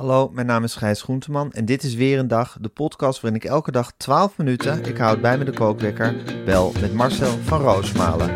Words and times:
Hallo, 0.00 0.30
mijn 0.32 0.46
naam 0.46 0.64
is 0.64 0.74
Gijs 0.74 1.02
Groenteman 1.02 1.52
en 1.52 1.64
dit 1.64 1.82
is 1.82 1.94
weer 1.94 2.18
een 2.18 2.28
dag, 2.28 2.56
de 2.60 2.68
podcast 2.68 3.20
waarin 3.20 3.40
ik 3.40 3.48
elke 3.48 3.70
dag 3.70 3.92
12 3.96 4.38
minuten, 4.38 4.84
ik 4.84 4.96
houd 4.96 5.20
bij 5.20 5.38
me 5.38 5.44
de 5.44 5.52
kookwekker, 5.52 6.14
bel 6.44 6.72
met 6.80 6.94
Marcel 6.94 7.30
van 7.30 7.60
Roosmalen. 7.60 8.34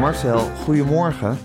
Marcel, 0.00 0.38
goedemorgen. 0.38 1.38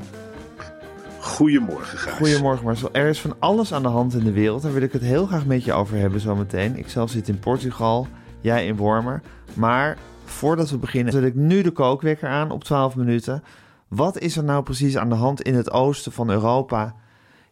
Goedemorgen, 1.19 1.97
Gijs. 1.97 2.15
Goedemorgen 2.15 2.65
Marcel. 2.65 2.89
Er 2.91 3.07
is 3.07 3.21
van 3.21 3.35
alles 3.39 3.73
aan 3.73 3.83
de 3.83 3.89
hand 3.89 4.13
in 4.13 4.23
de 4.23 4.31
wereld. 4.31 4.61
Daar 4.61 4.73
wil 4.73 4.81
ik 4.81 4.91
het 4.91 5.01
heel 5.01 5.25
graag 5.25 5.45
met 5.45 5.63
je 5.63 5.73
over 5.73 5.97
hebben 5.97 6.19
zometeen. 6.19 6.77
Ik 6.77 6.89
zelf 6.89 7.09
zit 7.09 7.27
in 7.27 7.39
Portugal, 7.39 8.07
jij 8.43 8.65
in 8.65 8.75
Wormer. 8.75 9.21
Maar 9.53 9.97
voordat 10.25 10.69
we 10.69 10.77
beginnen, 10.77 11.13
zet 11.13 11.23
ik 11.23 11.35
nu 11.35 11.61
de 11.61 11.71
kookwekker 11.71 12.29
aan 12.29 12.51
op 12.51 12.63
12 12.63 12.95
minuten. 12.95 13.43
Wat 13.87 14.19
is 14.19 14.37
er 14.37 14.43
nou 14.43 14.63
precies 14.63 14.97
aan 14.97 15.09
de 15.09 15.15
hand 15.15 15.41
in 15.41 15.55
het 15.55 15.71
oosten 15.71 16.11
van 16.11 16.29
Europa? 16.29 16.95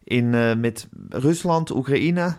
In, 0.04 0.34
uh, 0.34 0.56
met 0.56 0.88
Rusland, 1.10 1.76
Oekraïne? 1.76 2.38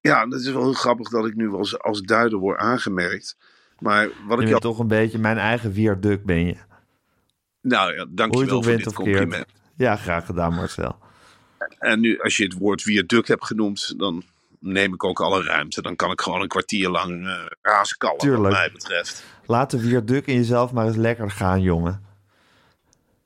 Ja, 0.00 0.26
dat 0.26 0.40
is 0.40 0.50
wel 0.50 0.62
heel 0.62 0.72
grappig 0.72 1.08
dat 1.08 1.26
ik 1.26 1.34
nu 1.34 1.52
als, 1.52 1.78
als 1.78 2.00
duider 2.00 2.38
word 2.38 2.58
aangemerkt. 2.58 3.36
Maar 3.78 4.08
wat 4.26 4.38
je 4.38 4.44
ik 4.44 4.50
bent 4.50 4.62
toch 4.62 4.78
een 4.78 4.86
beetje 4.86 5.18
mijn 5.18 5.38
eigen 5.38 5.72
viaduct 5.72 6.24
ben 6.24 6.46
je. 6.46 6.56
Nou 7.60 7.94
ja, 7.94 8.06
dankjewel 8.08 8.62
voor 8.62 8.76
dit 8.76 8.92
compliment. 8.92 9.32
Keert. 9.32 9.48
Ja, 9.76 9.96
graag 9.96 10.26
gedaan 10.26 10.54
Marcel. 10.54 10.98
En 11.78 12.00
nu, 12.00 12.20
als 12.20 12.36
je 12.36 12.44
het 12.44 12.58
woord 12.58 12.82
viaduct 12.82 13.28
hebt 13.28 13.44
genoemd, 13.44 13.98
dan 13.98 14.22
neem 14.60 14.94
ik 14.94 15.04
ook 15.04 15.20
alle 15.20 15.42
ruimte. 15.42 15.82
Dan 15.82 15.96
kan 15.96 16.10
ik 16.10 16.20
gewoon 16.20 16.40
een 16.40 16.48
kwartier 16.48 16.88
lang 16.88 17.26
uh, 17.26 17.46
razenkallen, 17.62 18.18
Tuurlijk. 18.18 18.42
wat 18.42 18.52
mij 18.52 18.70
betreft. 18.72 19.24
Laat 19.46 19.70
de 19.70 19.78
viaduct 19.78 20.26
in 20.26 20.34
jezelf 20.34 20.72
maar 20.72 20.86
eens 20.86 20.96
lekker 20.96 21.30
gaan, 21.30 21.62
jongen. 21.62 22.08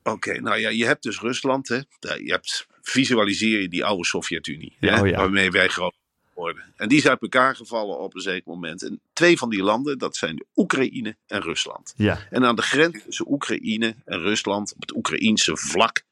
Oké, 0.02 0.40
nou 0.40 0.58
ja, 0.58 0.68
je 0.68 0.86
hebt 0.86 1.02
dus 1.02 1.20
Rusland, 1.20 1.68
hè. 1.68 1.76
Je 2.00 2.32
hebt, 2.32 2.66
visualiseer 2.82 3.60
je 3.60 3.68
die 3.68 3.84
oude 3.84 4.04
Sovjet-Unie, 4.04 4.76
ja, 4.80 5.00
oh 5.00 5.08
ja. 5.08 5.16
waarmee 5.16 5.50
wij 5.50 5.68
groot 5.68 5.94
worden. 6.34 6.62
En 6.76 6.88
die 6.88 6.98
is 6.98 7.08
uit 7.08 7.22
elkaar 7.22 7.56
gevallen 7.56 7.98
op 7.98 8.14
een 8.14 8.20
zeker 8.20 8.50
moment. 8.50 8.82
En 8.82 9.00
twee 9.12 9.38
van 9.38 9.50
die 9.50 9.62
landen, 9.62 9.98
dat 9.98 10.16
zijn 10.16 10.36
de 10.36 10.46
Oekraïne 10.56 11.16
en 11.26 11.42
Rusland. 11.42 11.94
Ja. 11.96 12.26
En 12.30 12.44
aan 12.44 12.56
de 12.56 12.62
grens 12.62 13.02
tussen 13.04 13.30
Oekraïne 13.30 13.94
en 14.04 14.20
Rusland, 14.20 14.74
op 14.74 14.80
het 14.80 14.94
Oekraïense 14.94 15.56
vlak, 15.56 16.02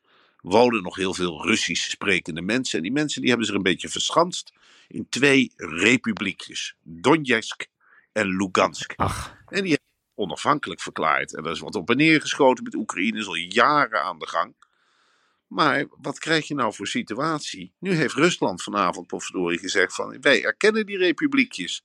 wonen 0.40 0.82
nog 0.82 0.96
heel 0.96 1.14
veel 1.14 1.46
Russisch 1.46 1.90
sprekende 1.90 2.42
mensen. 2.42 2.76
En 2.76 2.82
die 2.82 2.92
mensen 2.92 3.20
die 3.20 3.28
hebben 3.28 3.46
zich 3.46 3.56
een 3.56 3.62
beetje 3.62 3.88
verschanst 3.88 4.52
in 4.92 5.06
twee 5.08 5.52
republiekjes. 5.56 6.76
Donetsk 6.82 7.66
en 8.12 8.36
Lugansk. 8.36 8.92
Ach. 8.96 9.36
En 9.46 9.62
die 9.62 9.70
hebben 9.70 9.88
onafhankelijk 10.14 10.80
verklaard. 10.80 11.34
En 11.34 11.42
daar 11.42 11.52
is 11.52 11.60
wat 11.60 11.74
op 11.74 11.90
en 11.90 11.96
neer 11.96 12.20
geschoten 12.20 12.64
met 12.64 12.74
Oekraïne, 12.74 13.18
is 13.18 13.26
al 13.26 13.34
jaren 13.34 14.02
aan 14.02 14.18
de 14.18 14.28
gang. 14.28 14.54
Maar 15.46 15.84
wat 16.00 16.18
krijg 16.18 16.48
je 16.48 16.54
nou 16.54 16.74
voor 16.74 16.86
situatie? 16.86 17.72
Nu 17.78 17.92
heeft 17.92 18.14
Rusland 18.14 18.62
vanavond 18.62 19.06
potverdorie 19.06 19.58
gezegd 19.58 19.94
van 19.94 20.20
wij 20.20 20.44
erkennen 20.44 20.86
die 20.86 20.96
republiekjes. 20.96 21.84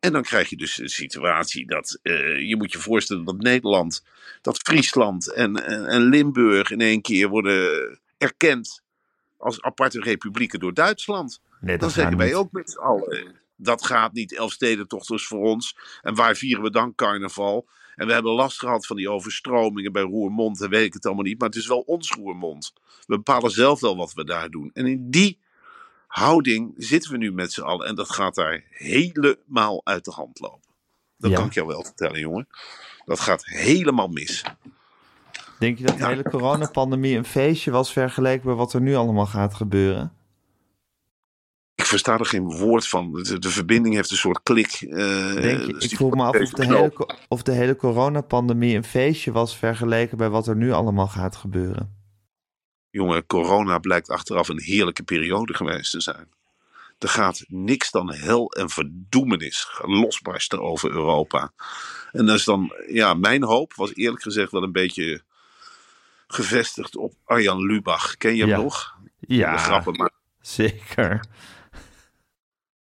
En 0.00 0.12
dan 0.12 0.22
krijg 0.22 0.50
je 0.50 0.56
dus 0.56 0.78
een 0.78 0.88
situatie 0.88 1.66
dat 1.66 1.98
uh, 2.02 2.48
je 2.48 2.56
moet 2.56 2.72
je 2.72 2.78
voorstellen 2.78 3.24
dat 3.24 3.38
Nederland, 3.38 4.04
dat 4.40 4.58
Friesland 4.58 5.32
en, 5.32 5.66
en, 5.66 5.86
en 5.86 6.02
Limburg 6.02 6.70
in 6.70 6.80
één 6.80 7.00
keer 7.00 7.28
worden 7.28 8.00
erkend 8.18 8.82
als 9.36 9.62
aparte 9.62 10.00
republieken 10.00 10.60
door 10.60 10.74
Duitsland. 10.74 11.40
Nee, 11.62 11.78
dan 11.78 11.90
zeggen 11.90 12.16
wij 12.16 12.34
ook 12.34 12.52
met 12.52 12.70
z'n 12.70 12.78
allen. 12.78 13.40
Dat 13.56 13.86
gaat 13.86 14.12
niet, 14.12 14.34
Elfstedentochters 14.36 15.26
voor 15.26 15.40
ons. 15.42 15.78
En 16.00 16.14
waar 16.14 16.34
vieren 16.34 16.62
we 16.62 16.70
dan 16.70 16.94
carnaval? 16.94 17.68
En 17.94 18.06
we 18.06 18.12
hebben 18.12 18.32
last 18.32 18.58
gehad 18.58 18.86
van 18.86 18.96
die 18.96 19.10
overstromingen 19.10 19.92
bij 19.92 20.02
Roermond 20.02 20.60
en 20.62 20.70
weet 20.70 20.84
ik 20.86 20.92
het 20.92 21.06
allemaal 21.06 21.24
niet. 21.24 21.38
Maar 21.38 21.48
het 21.48 21.58
is 21.58 21.66
wel 21.66 21.80
ons 21.80 22.10
Roermond. 22.10 22.72
We 23.06 23.16
bepalen 23.16 23.50
zelf 23.50 23.80
wel 23.80 23.96
wat 23.96 24.12
we 24.12 24.24
daar 24.24 24.48
doen. 24.50 24.70
En 24.72 24.86
in 24.86 25.10
die 25.10 25.38
houding 26.06 26.74
zitten 26.76 27.10
we 27.10 27.16
nu 27.16 27.32
met 27.32 27.52
z'n 27.52 27.60
allen. 27.62 27.86
En 27.86 27.94
dat 27.94 28.10
gaat 28.10 28.34
daar 28.34 28.64
helemaal 28.70 29.80
uit 29.84 30.04
de 30.04 30.10
hand 30.10 30.40
lopen. 30.40 30.70
Dat 31.18 31.30
Ja. 31.30 31.36
kan 31.36 31.46
ik 31.46 31.54
jou 31.54 31.66
wel 31.66 31.84
vertellen, 31.84 32.20
jongen. 32.20 32.46
Dat 33.04 33.20
gaat 33.20 33.44
helemaal 33.46 34.08
mis. 34.08 34.44
Denk 35.58 35.78
je 35.78 35.84
dat 35.84 35.98
de 35.98 36.06
hele 36.06 36.22
coronapandemie 36.22 37.16
een 37.16 37.24
feestje 37.24 37.70
was 37.70 37.92
vergeleken 37.92 38.44
bij 38.44 38.54
wat 38.54 38.72
er 38.72 38.80
nu 38.80 38.94
allemaal 38.94 39.26
gaat 39.26 39.54
gebeuren? 39.54 40.12
Versta 41.92 42.18
er 42.18 42.26
geen 42.26 42.50
woord 42.50 42.88
van. 42.88 43.12
De, 43.12 43.38
de 43.38 43.50
verbinding 43.50 43.94
heeft 43.94 44.10
een 44.10 44.16
soort 44.16 44.40
klik. 44.42 44.70
eh, 44.80 44.96
Denk 45.34 45.60
je, 45.66 45.72
dus 45.72 45.84
ik 45.84 45.96
vroeg 45.96 46.14
me 46.14 46.22
af 46.22 46.40
of 46.40 46.50
de, 46.50 46.64
hele, 46.64 47.08
of 47.28 47.42
de 47.42 47.52
hele 47.52 47.76
coronapandemie 47.76 48.76
een 48.76 48.84
feestje 48.84 49.32
was 49.32 49.56
vergeleken 49.56 50.16
bij 50.16 50.28
wat 50.28 50.46
er 50.46 50.56
nu 50.56 50.72
allemaal 50.72 51.08
gaat 51.08 51.36
gebeuren. 51.36 51.96
Jongen, 52.90 53.26
corona 53.26 53.78
blijkt 53.78 54.08
achteraf 54.10 54.48
een 54.48 54.60
heerlijke 54.60 55.02
periode 55.02 55.54
geweest 55.54 55.90
te 55.90 56.00
zijn. 56.00 56.28
Er 56.98 57.08
gaat 57.08 57.44
niks 57.48 57.90
dan 57.90 58.12
hel 58.14 58.50
en 58.52 58.68
verdoemenis 58.70 59.68
losbarsten 59.82 60.60
over 60.62 60.90
Europa. 60.90 61.52
En 62.12 62.26
dat 62.26 62.36
is 62.36 62.44
dan, 62.44 62.72
ja, 62.88 63.14
mijn 63.14 63.42
hoop 63.42 63.74
was 63.74 63.94
eerlijk 63.94 64.22
gezegd 64.22 64.50
wel 64.52 64.62
een 64.62 64.72
beetje 64.72 65.22
gevestigd 66.26 66.96
op 66.96 67.14
Arjan 67.24 67.66
Lubach. 67.66 68.16
Ken 68.16 68.34
je 68.34 68.40
hem 68.40 68.48
Ja. 68.50 68.56
nog? 68.60 68.94
Ja, 69.18 69.52
De 69.52 69.58
grappenmaker, 69.58 70.16
zeker. 70.40 71.24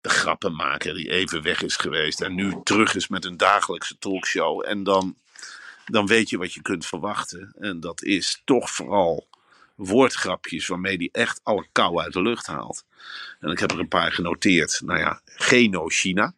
De 0.02 0.10
grappenmaker 0.10 0.94
die 0.94 1.10
even 1.10 1.42
weg 1.42 1.62
is 1.62 1.76
geweest 1.76 2.22
en 2.22 2.36
nu 2.36 2.56
terug 2.64 2.96
is 2.96 3.08
met 3.08 3.26
een 3.26 3.38
dagelijkse 3.38 3.98
talkshow. 3.98 4.66
En 4.66 4.84
dan, 4.84 5.16
dan 5.86 6.08
weet 6.08 6.30
je 6.30 6.38
wat 6.38 6.54
je 6.54 6.62
kunt 6.62 6.86
verwachten. 6.86 7.54
En 7.60 7.80
dat 7.80 8.04
is 8.04 8.42
toch 8.46 8.70
vooral 8.70 9.28
woordgrapjes 9.76 10.68
waarmee 10.68 10.96
hij 10.98 11.10
echt 11.12 11.40
alle 11.44 11.68
kou 11.72 12.02
uit 12.02 12.14
de 12.14 12.22
lucht 12.22 12.48
haalt. 12.48 12.86
En 13.40 13.52
ik 13.52 13.60
heb 13.60 13.72
er 13.72 13.80
een 13.80 13.88
paar 13.88 14.12
genoteerd. 14.12 14.82
Nou 14.86 15.00
ja, 15.00 15.22
Geno-China. 15.26 16.34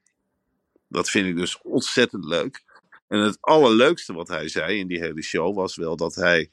Dat 0.87 1.09
vind 1.09 1.27
ik 1.27 1.35
dus 1.35 1.61
ontzettend 1.61 2.25
leuk. 2.25 2.63
En 3.07 3.19
het 3.19 3.37
allerleukste 3.41 4.13
wat 4.13 4.27
hij 4.27 4.47
zei 4.47 4.79
in 4.79 4.87
die 4.87 4.99
hele 4.99 5.21
show 5.21 5.55
was 5.55 5.75
wel 5.75 5.95
dat 5.95 6.15
hij 6.15 6.51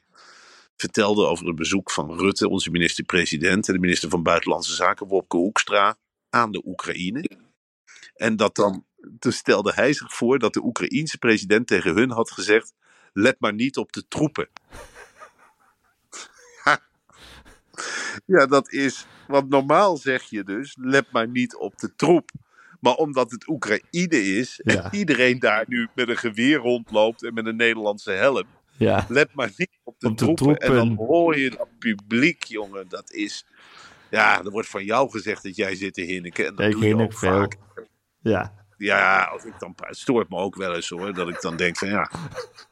vertelde 0.75 1.25
over 1.25 1.47
het 1.47 1.55
bezoek 1.55 1.91
van 1.91 2.17
Rutte, 2.17 2.49
onze 2.49 2.71
minister-president, 2.71 3.67
en 3.67 3.73
de 3.73 3.79
minister 3.79 4.09
van 4.09 4.23
Buitenlandse 4.23 4.73
Zaken, 4.73 5.07
Wopke 5.07 5.37
Hoekstra, 5.37 5.97
aan 6.31 6.51
de 6.51 6.61
Oekraïne. 6.65 7.29
En 8.15 8.35
dat 8.35 8.55
dan, 8.55 8.85
toen 9.19 9.31
stelde 9.31 9.73
hij 9.73 9.93
zich 9.93 10.13
voor 10.15 10.39
dat 10.39 10.53
de 10.53 10.63
Oekraïense 10.63 11.17
president 11.17 11.67
tegen 11.67 11.95
hun 11.95 12.11
had 12.11 12.31
gezegd: 12.31 12.73
let 13.13 13.35
maar 13.39 13.53
niet 13.53 13.77
op 13.77 13.91
de 13.93 14.07
troepen. 14.07 14.49
Ja, 18.25 18.45
dat 18.45 18.71
is. 18.71 19.05
Want 19.27 19.49
normaal 19.49 19.97
zeg 19.97 20.23
je 20.23 20.43
dus: 20.43 20.75
let 20.79 21.11
maar 21.11 21.27
niet 21.27 21.55
op 21.55 21.77
de 21.77 21.95
troep. 21.95 22.29
Maar 22.79 22.93
omdat 22.95 23.31
het 23.31 23.47
Oekraïne 23.47 24.23
is 24.37 24.59
Ja. 24.63 24.83
en 24.83 24.95
iedereen 24.97 25.39
daar 25.39 25.65
nu 25.67 25.87
met 25.95 26.09
een 26.09 26.17
geweer 26.17 26.57
rondloopt 26.57 27.23
en 27.23 27.33
met 27.33 27.45
een 27.45 27.55
Nederlandse 27.55 28.11
helm. 28.11 28.45
Ja, 28.77 29.05
Let 29.09 29.33
maar 29.33 29.51
niet 29.55 29.69
op 29.83 29.99
de, 29.99 30.07
Op 30.09 30.17
de 30.17 30.33
troepen. 30.33 30.57
En 30.57 30.73
dan 30.73 30.85
troepen. 30.85 31.05
hoor 31.05 31.37
je 31.37 31.49
dat 31.49 31.67
publiek, 31.79 32.43
jongen. 32.43 32.87
Dat 32.89 33.11
is. 33.11 33.45
Ja, 34.11 34.43
er 34.43 34.51
wordt 34.51 34.67
van 34.69 34.83
jou 34.83 35.09
gezegd 35.09 35.43
dat 35.43 35.55
jij 35.55 35.75
zit 35.75 35.93
te 35.93 36.01
hinniken. 36.01 36.45
En 36.45 36.55
dat 36.55 36.65
ik 36.65 36.71
doe 36.71 36.87
je 36.87 36.95
ook 36.95 37.17
veel. 37.17 37.31
vaak. 37.31 37.57
Ja, 38.21 38.65
Ja, 38.77 39.23
als 39.23 39.43
ik 39.43 39.53
dan, 39.59 39.73
het 39.75 39.97
stoort 39.97 40.29
me 40.29 40.37
ook 40.37 40.55
wel 40.55 40.75
eens 40.75 40.89
hoor. 40.89 41.13
Dat 41.13 41.29
ik 41.29 41.41
dan 41.41 41.57
denk 41.57 41.77
van 41.77 41.87
ja, 41.87 42.11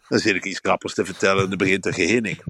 dan 0.07 0.19
zit 0.19 0.35
ik 0.35 0.45
iets 0.45 0.59
grappigs 0.59 0.93
te 0.93 1.05
vertellen 1.05 1.43
en 1.43 1.49
dan 1.49 1.57
begint 1.57 1.85
er 1.85 1.93
gehinnik. 1.93 2.43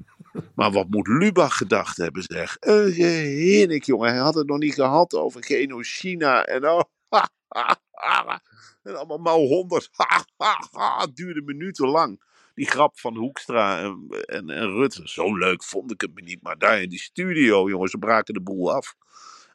Maar 0.54 0.72
wat 0.72 0.88
moet 0.88 1.06
Lubach 1.06 1.56
gedacht 1.56 1.96
hebben 1.96 2.22
zeg. 2.22 2.56
Een 2.60 2.92
gehinnik 2.92 3.84
jongen. 3.84 4.08
Hij 4.08 4.18
had 4.18 4.34
het 4.34 4.46
nog 4.46 4.58
niet 4.58 4.74
gehad 4.74 5.14
over 5.14 5.42
China 5.82 6.44
en 6.44 6.68
oh. 6.68 6.80
En 8.82 8.96
allemaal 8.96 9.18
mouw 9.18 9.46
honderd. 9.46 9.90
Duurde 11.14 11.42
minuten 11.42 11.88
lang. 11.88 12.29
Die 12.54 12.66
grap 12.70 12.98
van 12.98 13.16
Hoekstra 13.16 13.80
en, 13.82 14.06
en, 14.26 14.50
en 14.50 14.70
Rutte. 14.72 15.00
Zo 15.04 15.36
leuk 15.36 15.64
vond 15.64 15.90
ik 15.92 16.00
het 16.00 16.14
me 16.14 16.22
niet. 16.22 16.42
Maar 16.42 16.58
daar 16.58 16.82
in 16.82 16.88
die 16.88 16.98
studio, 16.98 17.68
jongens, 17.68 17.90
ze 17.90 17.98
braken 17.98 18.34
de 18.34 18.40
boel 18.40 18.74
af. 18.74 18.94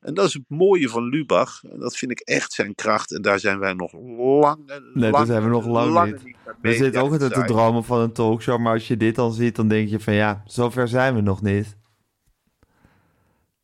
En 0.02 0.14
dat 0.14 0.26
is 0.28 0.34
het 0.34 0.44
mooie 0.48 0.90
van 0.90 1.04
Lubach. 1.04 1.64
En 1.64 1.80
dat 1.80 1.98
vind 1.98 2.12
ik 2.12 2.20
echt 2.20 2.52
zijn 2.54 2.76
kracht. 2.76 3.12
En 3.14 3.22
daar 3.22 3.40
zijn 3.40 3.60
wij 3.60 3.74
nog 3.74 3.94
lang 3.94 4.66
Nee, 4.94 5.26
zijn 5.26 5.44
we 5.44 5.50
nog 5.50 5.66
lang 5.66 5.92
lang 5.94 6.12
niet. 6.12 6.24
mee 6.24 6.36
We 6.62 6.74
zitten 6.74 7.02
ook 7.02 7.12
altijd 7.12 7.34
te 7.34 7.44
dromen 7.46 7.84
van 7.84 8.00
een 8.00 8.14
talkshow, 8.14 8.60
maar 8.60 8.74
als 8.74 8.88
je 8.88 8.98
dit 8.98 9.16
dan 9.16 9.34
ziet, 9.34 9.56
dan 9.56 9.68
denk 9.68 9.90
je 9.90 10.00
van 10.00 10.14
ja, 10.14 10.42
zover 10.46 10.88
zijn 10.88 11.16
we 11.16 11.22
nog 11.22 11.42
niet. 11.42 11.78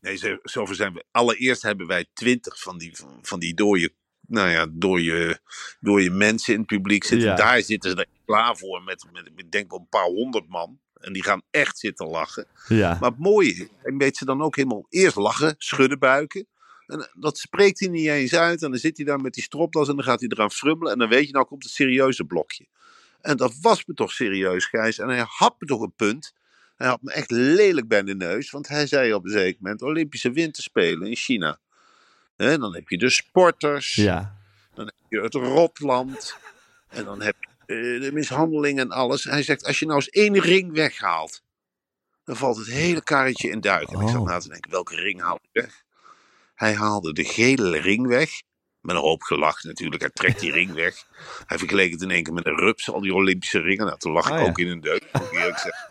Nee, 0.00 0.16
zo- 0.16 0.38
zover 0.42 0.74
zijn 0.74 0.92
we. 0.92 1.04
Allereerst 1.10 1.62
hebben 1.62 1.86
wij 1.86 2.06
twintig 2.12 2.60
van 2.60 2.78
die, 2.78 2.96
van, 2.96 3.18
van 3.22 3.38
die 3.40 3.54
dode, 3.54 3.92
nou 4.26 4.48
ja, 4.48 4.66
dode, 4.70 5.40
dode 5.80 6.10
mensen 6.10 6.52
in 6.52 6.58
het 6.58 6.68
publiek 6.68 7.04
zitten. 7.04 7.28
Ja. 7.28 7.34
Daar 7.34 7.62
zitten 7.62 7.90
ze 7.90 7.96
er 7.96 8.06
klaar 8.24 8.56
voor 8.56 8.82
met, 8.82 9.06
met, 9.12 9.30
ik 9.36 9.50
denk 9.50 9.70
wel 9.70 9.80
een 9.80 9.88
paar 9.88 10.04
honderd 10.04 10.48
man. 10.48 10.80
En 11.00 11.12
die 11.12 11.22
gaan 11.22 11.42
echt 11.50 11.78
zitten 11.78 12.06
lachen. 12.06 12.46
Ja, 12.68 12.96
Maar 13.00 13.10
het 13.10 13.18
mooie 13.18 13.50
is, 13.50 13.66
hij 13.82 13.94
weet 13.96 14.16
ze 14.16 14.24
dan 14.24 14.42
ook 14.42 14.56
helemaal 14.56 14.86
eerst 14.88 15.16
lachen, 15.16 15.54
schudden 15.58 15.98
buiken. 15.98 16.46
En 16.86 17.10
dat 17.14 17.38
spreekt 17.38 17.80
hij 17.80 17.88
niet 17.88 18.08
eens 18.08 18.34
uit. 18.34 18.62
En 18.62 18.70
dan 18.70 18.78
zit 18.78 18.96
hij 18.96 19.06
daar 19.06 19.20
met 19.20 19.34
die 19.34 19.42
stropdas 19.42 19.88
en 19.88 19.94
dan 19.94 20.04
gaat 20.04 20.20
hij 20.20 20.28
eraan 20.28 20.50
frummelen. 20.50 20.92
En 20.92 20.98
dan 20.98 21.08
weet 21.08 21.26
je, 21.26 21.32
nou 21.32 21.46
komt 21.46 21.62
het 21.62 21.72
serieuze 21.72 22.24
blokje. 22.24 22.66
En 23.20 23.36
dat 23.36 23.54
was 23.60 23.84
me 23.84 23.94
toch 23.94 24.12
serieus, 24.12 24.66
Gijs. 24.66 24.98
En 24.98 25.08
hij 25.08 25.24
had 25.28 25.54
me 25.58 25.66
toch 25.66 25.80
een 25.80 25.94
punt. 25.96 26.34
Hij 26.76 26.88
had 26.88 27.02
me 27.02 27.12
echt 27.12 27.30
lelijk 27.30 27.88
bij 27.88 28.02
de 28.02 28.14
neus. 28.14 28.50
Want 28.50 28.68
hij 28.68 28.86
zei 28.86 29.14
op 29.14 29.24
een 29.24 29.30
zeker 29.30 29.58
moment, 29.60 29.82
Olympische 29.82 30.30
Winterspelen 30.30 31.08
in 31.08 31.16
China. 31.16 31.58
Hè, 32.36 32.58
dan 32.58 32.74
heb 32.74 32.88
je 32.88 32.98
de 32.98 33.10
sporters. 33.10 33.94
ja. 33.94 34.40
Dan 34.74 34.84
heb 34.86 34.94
je 35.08 35.20
het 35.20 35.34
rotland. 35.34 36.36
En 36.88 37.04
dan 37.04 37.20
heb 37.22 37.36
je 37.40 37.74
eh, 37.74 38.00
de 38.00 38.10
mishandeling 38.12 38.78
en 38.78 38.90
alles. 38.90 39.24
Hij 39.24 39.42
zegt, 39.42 39.64
als 39.64 39.78
je 39.78 39.84
nou 39.86 39.96
eens 39.98 40.08
één 40.08 40.38
ring 40.40 40.72
weghaalt, 40.72 41.42
dan 42.24 42.36
valt 42.36 42.56
het 42.56 42.66
hele 42.66 43.02
karretje 43.02 43.48
in 43.50 43.60
duiken. 43.60 43.94
En 43.98 44.00
ik 44.02 44.08
zat 44.08 44.20
Oh. 44.20 44.26
na 44.26 44.38
te 44.38 44.48
denken, 44.48 44.70
welke 44.70 44.94
ring 44.94 45.20
haal 45.20 45.38
ik 45.42 45.48
weg? 45.62 45.82
Hij 46.54 46.74
haalde 46.74 47.12
de 47.12 47.24
gele 47.24 47.78
ring 47.78 48.06
weg. 48.06 48.30
Met 48.80 48.96
een 48.96 49.02
hoop 49.02 49.22
gelach 49.22 49.62
natuurlijk. 49.62 50.00
Hij 50.02 50.10
trekt 50.10 50.40
die 50.40 50.52
ring 50.60 50.72
weg. 50.72 51.04
Hij 51.46 51.58
vergeleek 51.58 51.92
het 51.92 52.02
in 52.02 52.10
één 52.10 52.22
keer 52.22 52.32
met 52.32 52.46
een 52.46 52.56
rups, 52.58 52.90
al 52.90 53.00
die 53.00 53.14
Olympische 53.14 53.60
ringen. 53.60 53.86
Nou, 53.86 53.98
toen 53.98 54.12
lag 54.12 54.30
Oh, 54.30 54.36
ik 54.36 54.42
ja. 54.42 54.48
ook 54.48 54.58
in 54.58 54.68
een 54.68 54.80
deuk, 54.80 55.08
moet 55.12 55.22
ik 55.22 55.32
eerlijk 55.32 55.58
zeggen. 55.58 55.90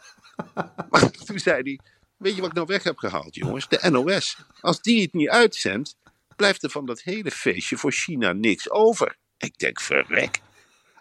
Maar 0.90 1.12
toen 1.12 1.40
zei 1.40 1.62
hij, 1.62 1.80
weet 2.18 2.36
je 2.36 2.42
wat 2.42 2.50
ik 2.50 2.56
nou 2.56 2.68
weg 2.68 2.84
heb 2.84 2.98
gehaald, 2.98 3.36
jongens? 3.36 3.68
De 3.68 3.90
NOS. 3.90 4.38
Als 4.62 4.82
die 4.82 5.02
het 5.02 5.14
niet 5.14 5.30
uitzendt, 5.30 5.96
blijft 6.42 6.64
er 6.64 6.70
van 6.70 6.86
dat 6.86 7.02
hele 7.02 7.32
feestje 7.32 7.78
voor 7.78 7.92
China 7.92 8.34
niks 8.34 8.70
over. 8.70 9.18
Ik 9.38 9.58
denk, 9.58 9.82
verrek. 9.82 10.40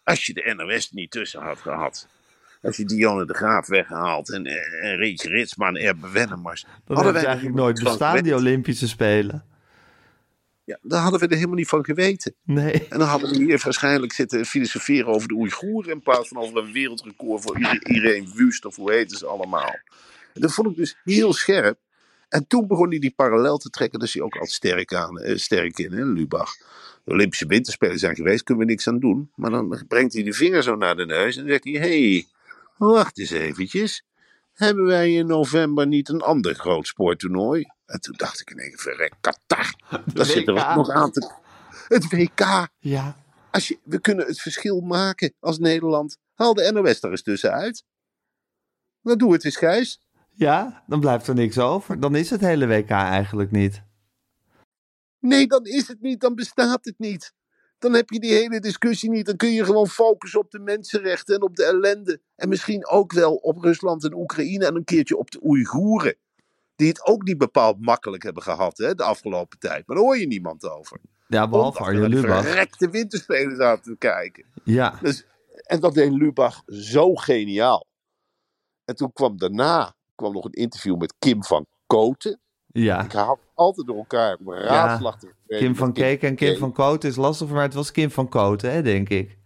Als 0.05 0.27
je 0.27 0.33
de 0.33 0.55
NOS 0.57 0.91
niet 0.91 1.11
tussen 1.11 1.41
had 1.41 1.59
gehad. 1.59 2.09
Als 2.63 2.77
je 2.77 2.85
Dionne 2.85 3.27
de 3.27 3.35
Graaf 3.35 3.67
weggehaald 3.67 4.33
en, 4.33 4.47
en 4.47 4.97
Reetje 4.97 5.29
Ritsma 5.29 5.69
en 5.69 5.77
Erbe 5.77 6.11
Wennemars. 6.11 6.65
Dat 6.85 6.97
hadden 6.97 7.13
wij 7.13 7.25
eigenlijk 7.25 7.57
nooit 7.57 7.83
bestaan, 7.83 8.23
die. 8.23 8.35
Olympische 8.35 8.89
Spelen. 8.89 9.45
Ja, 10.65 10.79
daar 10.83 11.01
hadden 11.01 11.21
we 11.21 11.27
er 11.27 11.35
helemaal 11.35 11.57
niet 11.57 11.69
van 11.69 11.85
geweten. 11.85 12.35
Nee. 12.45 12.87
En 12.89 12.99
dan 12.99 13.09
hadden 13.09 13.31
we 13.31 13.37
hier 13.37 13.61
waarschijnlijk 13.65 14.13
zitten 14.13 14.47
filosoferen 14.47 15.07
over 15.07 15.29
de 15.29 15.35
Oeigoeren 15.35 15.93
in 15.93 16.03
plaats 16.03 16.29
van 16.29 16.37
over 16.37 16.57
een 16.57 16.73
wereldrecord 16.73 17.43
voor 17.43 17.59
Irene 17.83 18.33
Wust 18.35 18.65
of 18.65 18.77
hoe 18.77 18.93
heet 18.93 19.13
ze 19.13 19.27
allemaal. 19.27 19.79
Dat 20.35 20.55
vond 20.55 20.71
ik 20.71 20.77
dus 20.77 20.97
heel 21.05 21.33
scherp. 21.33 21.79
En 22.31 22.47
toen 22.47 22.67
begon 22.67 22.89
hij 22.89 22.99
die 22.99 23.13
parallel 23.17 23.59
te 23.59 23.71
trekken, 23.71 23.99
dus 23.99 24.13
hij 24.15 24.23
ook 24.23 24.37
al 24.37 24.47
sterk, 24.47 24.95
aan, 24.95 25.19
eh, 25.19 25.37
sterk 25.37 25.79
in, 25.79 25.93
hè, 25.93 26.05
Lubach. 26.05 26.57
De 27.05 27.13
Olympische 27.13 27.47
Winterspelen 27.47 27.99
zijn 27.99 28.15
geweest, 28.15 28.43
kunnen 28.43 28.65
we 28.65 28.71
niks 28.71 28.89
aan 28.89 28.99
doen. 28.99 29.31
Maar 29.35 29.51
dan 29.51 29.85
brengt 29.89 30.13
hij 30.13 30.23
de 30.23 30.33
vinger 30.33 30.63
zo 30.63 30.77
naar 30.77 30.97
de 30.97 31.07
neus 31.07 31.37
en 31.37 31.47
zegt 31.49 31.65
hij: 31.65 31.73
Hé, 31.73 32.13
hey, 32.13 32.27
wacht 32.77 33.19
eens 33.19 33.31
eventjes. 33.31 34.05
Hebben 34.53 34.85
wij 34.85 35.15
in 35.15 35.27
november 35.27 35.87
niet 35.87 36.09
een 36.09 36.21
ander 36.21 36.55
groot 36.55 36.87
sporttoernooi? 36.87 37.65
En 37.87 38.01
toen 38.01 38.15
dacht 38.17 38.41
ik 38.41 38.51
in 38.51 38.59
één 38.59 38.77
keer: 38.77 39.13
Qatar. 39.21 39.75
Dat 40.15 40.27
zit 40.27 40.49
er 40.49 40.55
ook 40.55 40.75
nog 40.75 40.91
aan 40.91 41.11
te. 41.11 41.31
Het 41.89 42.11
WK. 42.11 42.69
Ja. 42.79 43.17
Als 43.51 43.69
je, 43.69 43.79
we 43.85 44.01
kunnen 44.01 44.27
het 44.27 44.41
verschil 44.41 44.81
maken 44.81 45.35
als 45.41 45.59
Nederland. 45.59 46.17
Haal 46.35 46.55
de 46.55 46.73
NOS 46.73 47.03
er 47.03 47.11
eens 47.11 47.23
tussenuit. 47.23 47.85
Dan 49.03 49.19
doe 49.19 49.33
het 49.33 49.45
eens, 49.45 49.57
Gijs. 49.57 50.01
Ja, 50.41 50.83
dan 50.87 51.01
blijft 51.01 51.27
er 51.27 51.35
niks 51.35 51.59
over. 51.59 52.01
Dan 52.01 52.15
is 52.17 52.31
het 52.31 52.41
hele 52.41 52.67
WK 52.67 52.91
eigenlijk 52.91 53.51
niet. 53.51 53.83
Nee, 55.19 55.47
dan 55.47 55.65
is 55.65 55.89
het 55.89 56.01
niet. 56.01 56.21
Dan 56.21 56.35
bestaat 56.35 56.85
het 56.85 56.99
niet. 56.99 57.33
Dan 57.79 57.95
heb 57.95 58.11
je 58.11 58.21
die 58.21 58.33
hele 58.33 58.61
discussie 58.61 59.11
niet. 59.11 59.27
Dan 59.27 59.37
kun 59.37 59.53
je 59.53 59.65
gewoon 59.65 59.89
focussen 59.89 60.41
op 60.41 60.51
de 60.51 60.59
mensenrechten 60.59 61.35
en 61.35 61.43
op 61.43 61.57
de 61.57 61.65
ellende. 61.65 62.21
En 62.37 62.49
misschien 62.49 62.87
ook 62.87 63.13
wel 63.13 63.35
op 63.35 63.59
Rusland 63.63 64.05
en 64.05 64.15
Oekraïne 64.15 64.67
en 64.67 64.77
een 64.77 64.85
keertje 64.85 65.17
op 65.17 65.31
de 65.31 65.41
Oeigoeren. 65.45 66.17
Die 66.77 66.89
het 66.89 67.07
ook 67.07 67.23
niet 67.23 67.39
bepaald 67.39 67.81
makkelijk 67.81 68.23
hebben 68.23 68.43
gehad 68.43 68.79
hè, 68.79 68.95
de 68.95 69.03
afgelopen 69.03 69.59
tijd. 69.59 69.87
Maar 69.87 69.97
daar 69.97 70.05
hoor 70.05 70.19
je 70.19 70.27
niemand 70.27 70.69
over. 70.69 71.01
Ja, 71.27 71.49
behalve 71.49 71.79
Arjen 71.79 72.09
Lubach. 72.09 72.45
verrekte 72.45 72.91
winterspelen 72.91 73.57
zaten 73.57 73.93
te 73.93 73.99
kijken. 73.99 74.45
Ja, 74.65 74.99
Dus, 75.03 75.25
en 75.63 75.81
dat 75.81 75.95
deed 75.95 76.13
Lubach 76.13 76.63
zo 76.67 77.15
geniaal. 77.15 77.87
En 78.85 78.97
toen 78.97 79.13
kwam 79.13 79.39
daarna 79.39 79.99
kwam 80.21 80.33
nog 80.33 80.45
een 80.45 80.53
interview 80.53 80.97
met 80.97 81.15
Kim 81.19 81.45
van 81.45 81.67
Koten. 81.87 82.41
ja. 82.67 83.05
Ik 83.05 83.13
haal 83.13 83.39
altijd 83.55 83.87
door 83.87 83.97
elkaar 83.97 84.37
om 84.39 84.45
te 85.19 85.33
Kim 85.47 85.77
van 85.77 85.93
Keek 85.93 86.23
en 86.23 86.35
Kim 86.35 86.57
van 86.57 86.73
Koten 86.73 87.09
is 87.09 87.17
lastig, 87.17 87.49
maar 87.49 87.63
het 87.63 87.75
was 87.75 87.91
Kim 87.91 88.11
van 88.11 88.29
Koten, 88.29 88.73
hè, 88.73 88.83
denk 88.83 89.09
ik. 89.09 89.39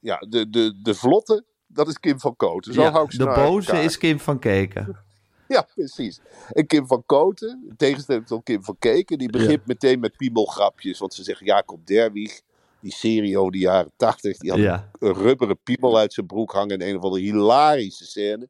Ja, 0.00 0.16
de, 0.28 0.50
de, 0.50 0.78
de 0.82 0.94
vlotte, 0.94 1.44
dat 1.66 1.88
is 1.88 1.98
Kim 2.00 2.20
van 2.20 2.36
Koten. 2.36 2.74
Zo 2.74 2.82
Ja, 2.82 2.90
hou 2.90 3.04
ik 3.04 3.10
ze 3.12 3.18
de 3.18 3.24
nou 3.24 3.46
boze 3.50 3.68
elkaar. 3.70 3.84
is 3.84 3.98
Kim 3.98 4.20
van 4.20 4.38
Keken. 4.38 4.96
Ja, 5.48 5.66
precies. 5.74 6.20
En 6.52 6.66
Kim 6.66 6.86
van 6.86 7.02
Koten, 7.06 7.64
in 7.68 7.76
tegenstelling 7.76 8.26
tot 8.26 8.42
Kim 8.42 8.64
van 8.64 8.76
Keken, 8.78 9.18
die 9.18 9.30
begint 9.30 9.66
meteen 9.66 10.00
met 10.00 10.16
piemelgrapjes. 10.16 10.98
Want 10.98 11.14
ze 11.14 11.22
zeggen 11.22 11.46
Jacob 11.46 11.86
Derwig, 11.86 12.40
die 12.80 12.92
serie 12.92 13.38
over 13.38 13.52
de 13.52 13.58
jaren 13.58 13.92
tachtig, 13.96 14.36
die 14.38 14.50
had 14.50 14.60
Ja. 14.60 14.90
een 14.98 15.14
rubberen 15.14 15.58
piemel 15.62 15.98
uit 15.98 16.12
zijn 16.12 16.26
broek 16.26 16.52
hangen 16.52 16.78
in 16.78 16.88
een 16.88 16.96
of 16.96 17.02
andere 17.02 17.22
hilarische 17.22 18.04
scène. 18.04 18.48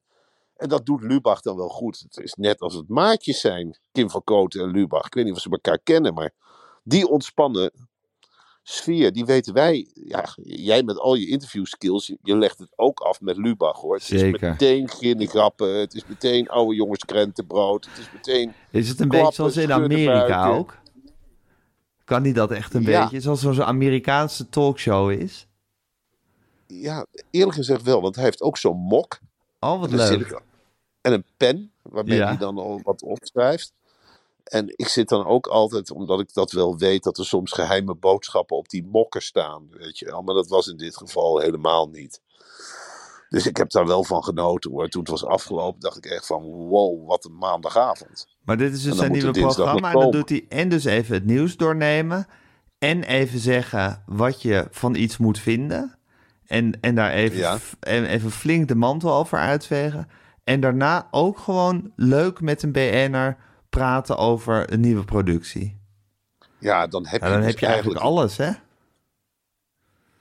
En 0.59 0.69
dat 0.69 0.87
doet 0.87 1.03
Lubach 1.03 1.41
dan 1.41 1.57
wel 1.57 1.69
goed. 1.69 1.99
Het 1.99 2.17
is 2.25 2.35
net 2.35 2.61
als 2.61 2.75
het 2.75 2.89
maatjes 2.89 3.41
zijn, 3.41 3.79
Kim 3.93 4.11
van 4.11 4.25
Koten 4.25 4.61
en 4.61 4.71
Lubach. 4.71 5.07
Ik 5.07 5.15
weet 5.15 5.25
niet 5.25 5.35
of 5.35 5.41
ze 5.41 5.51
elkaar 5.51 5.79
kennen, 5.79 6.15
maar 6.15 6.33
die 6.85 7.09
ontspannen 7.09 7.73
sfeer, 8.63 9.13
die 9.13 9.25
weten 9.25 9.55
wij. 9.55 9.91
Ja, 9.95 10.25
jij 10.43 10.83
met 10.83 10.99
al 10.99 11.15
je 11.15 11.29
interview 11.29 11.67
skills, 11.67 12.07
je, 12.07 12.19
je 12.23 12.37
legt 12.37 12.59
het 12.59 12.73
ook 12.77 13.01
af 13.01 13.21
met 13.21 13.37
Lubach 13.37 13.81
hoor. 13.81 13.95
Het 13.95 14.03
Zeker. 14.03 14.35
is 14.35 14.41
meteen 14.41 14.89
ginnegrappen, 14.89 15.75
het 15.81 15.95
is 15.95 16.07
meteen 16.07 16.49
oude 16.49 16.75
jongens 16.75 17.05
krentenbrood, 17.05 17.87
het 17.87 17.99
is 17.99 18.13
meteen... 18.13 18.53
Is 18.71 18.89
het 18.89 19.01
een 19.01 19.09
Klappen, 19.09 19.29
beetje 19.45 19.53
zoals 19.53 19.57
in 19.57 19.73
Amerika 19.85 20.49
ook? 20.49 20.77
Kan 22.05 22.23
niet 22.23 22.35
dat 22.35 22.51
echt 22.51 22.75
een 22.75 22.83
Ja. 22.83 23.01
beetje? 23.03 23.21
Zoals 23.21 23.41
zo'n 23.41 23.63
Amerikaanse 23.65 24.49
talkshow 24.49 25.11
is? 25.11 25.47
Ja, 26.67 27.07
eerlijk 27.31 27.57
gezegd 27.57 27.83
wel, 27.83 28.01
want 28.01 28.15
hij 28.15 28.25
heeft 28.25 28.43
ook 28.43 28.57
zo'n 28.57 28.77
mok. 28.79 29.19
Oh, 29.61 29.81
wat 29.81 29.91
leuk. 29.91 30.21
ik- 30.21 30.41
en 31.01 31.13
een 31.13 31.25
pen, 31.37 31.73
waarmee 31.83 32.17
Ja. 32.19 32.27
hij 32.27 32.37
dan 32.37 32.59
al 32.59 32.81
wat 32.83 33.03
opschrijft. 33.03 33.73
En 34.45 34.73
ik 34.77 34.89
zit 34.89 35.09
dan 35.09 35.27
ook 35.27 35.47
altijd, 35.47 35.91
omdat 35.91 36.21
ik 36.21 36.33
dat 36.35 36.53
wel 36.53 36.77
weet, 36.79 37.03
dat 37.03 37.19
er 37.19 37.27
soms 37.27 37.53
geheime 37.53 37.95
boodschappen 37.95 38.57
op 38.57 38.69
die 38.69 38.85
mokken 38.87 39.23
staan. 39.23 39.69
Weet 39.71 39.99
je 39.99 40.05
wel. 40.05 40.23
Maar 40.23 40.35
dat 40.35 40.49
was 40.49 40.67
in 40.67 40.77
dit 40.77 40.97
geval 40.97 41.39
helemaal 41.39 41.89
niet. 41.89 42.21
Dus 43.29 43.47
ik 43.47 43.57
heb 43.57 43.71
daar 43.71 43.87
wel 43.87 44.05
van 44.05 44.25
genoten 44.25 44.71
hoor. 44.71 44.89
Toen 44.89 45.01
het 45.01 45.11
was 45.11 45.25
afgelopen, 45.25 45.81
dacht 45.81 45.97
ik 45.97 46.07
echt 46.07 46.27
van 46.27 46.43
wow, 46.43 47.07
wat 47.09 47.25
een 47.25 47.37
maandagavond. 47.37 48.27
Maar 48.45 48.57
dit 48.57 48.73
is 48.73 48.83
dus 48.83 48.97
zijn 48.97 49.13
nieuwe 49.13 49.31
programma. 49.31 49.93
En 49.93 49.99
dan 50.01 50.11
doet 50.11 50.29
hij 50.29 50.47
en 50.49 50.69
dus 50.69 50.85
even 50.85 51.15
het 51.15 51.25
nieuws 51.25 51.57
doornemen. 51.57 52.27
En 52.79 53.03
even 53.03 53.39
zeggen 53.39 54.03
wat 54.07 54.43
je 54.43 54.67
van 54.71 54.95
iets 54.95 55.17
moet 55.17 55.39
vinden. 55.39 55.98
En, 56.49 56.81
en 56.81 56.95
daar 56.95 57.11
even, 57.13 57.39
Ja. 57.39 57.59
en 57.81 58.05
even 58.05 58.31
flink 58.31 58.69
de 58.69 58.75
mantel 58.75 59.13
over 59.15 59.39
uitvegen. 59.39 60.09
En 60.45 60.61
daarna 60.61 61.09
ook 61.11 61.39
gewoon 61.39 61.93
leuk 61.97 62.41
met 62.41 62.63
een 62.63 62.73
BN'er 62.73 63.37
praten 63.71 64.17
over 64.17 64.73
een 64.73 64.81
nieuwe 64.81 65.05
productie. 65.05 65.77
Ja, 66.59 66.87
dan 66.87 67.07
heb 67.07 67.23
je, 67.23 67.29
dan 67.29 67.37
dus 67.41 67.51
heb 67.51 67.59
je 67.59 67.67
eigenlijk 67.67 68.01
alles, 68.01 68.37
hè? 68.37 68.51